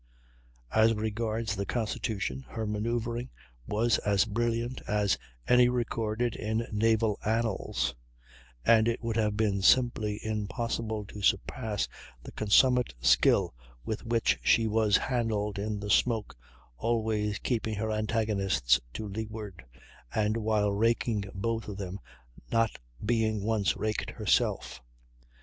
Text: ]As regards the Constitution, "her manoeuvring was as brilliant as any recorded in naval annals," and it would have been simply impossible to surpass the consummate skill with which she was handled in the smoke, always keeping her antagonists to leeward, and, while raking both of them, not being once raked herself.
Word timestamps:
]As 0.73 0.95
regards 0.95 1.55
the 1.55 1.65
Constitution, 1.67 2.43
"her 2.49 2.65
manoeuvring 2.65 3.29
was 3.67 3.99
as 3.99 4.25
brilliant 4.25 4.81
as 4.87 5.15
any 5.47 5.69
recorded 5.69 6.35
in 6.35 6.67
naval 6.71 7.19
annals," 7.23 7.93
and 8.65 8.87
it 8.87 9.03
would 9.03 9.15
have 9.15 9.37
been 9.37 9.61
simply 9.61 10.19
impossible 10.25 11.05
to 11.05 11.21
surpass 11.21 11.87
the 12.23 12.31
consummate 12.31 12.95
skill 12.99 13.53
with 13.85 14.03
which 14.03 14.39
she 14.41 14.65
was 14.65 14.97
handled 14.97 15.59
in 15.59 15.79
the 15.79 15.91
smoke, 15.91 16.35
always 16.79 17.37
keeping 17.37 17.75
her 17.75 17.91
antagonists 17.91 18.79
to 18.93 19.07
leeward, 19.07 19.63
and, 20.15 20.35
while 20.37 20.71
raking 20.73 21.25
both 21.35 21.67
of 21.67 21.77
them, 21.77 21.99
not 22.51 22.79
being 23.05 23.43
once 23.43 23.77
raked 23.77 24.09
herself. 24.09 24.81